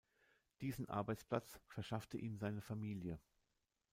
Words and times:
Diesen 0.61 0.89
Arbeitsplatz 0.89 1.59
verschaffte 1.67 2.17
ihm 2.17 2.35
seine 2.35 2.61
Familie. 2.61 3.19